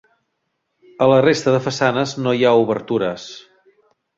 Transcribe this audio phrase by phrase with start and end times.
[1.05, 3.29] A la resta de façanes no hi ha obertures.